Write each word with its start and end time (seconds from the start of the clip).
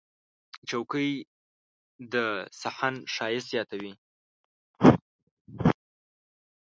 چوکۍ 0.69 1.11
د 2.13 2.15
صحن 2.61 2.95
ښایست 3.13 3.47
زیاتوي. 3.53 3.93